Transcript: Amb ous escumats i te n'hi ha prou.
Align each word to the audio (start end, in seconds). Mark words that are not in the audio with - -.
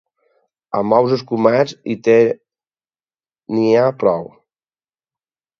Amb 0.79 0.95
ous 0.99 1.11
escumats 1.17 1.75
i 1.95 1.97
te 2.09 2.17
n'hi 3.59 3.69
ha 3.75 3.85
prou. 4.05 4.29